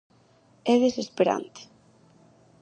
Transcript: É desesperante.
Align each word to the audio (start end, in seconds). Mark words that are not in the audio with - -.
É 0.71 0.75
desesperante. 0.85 1.61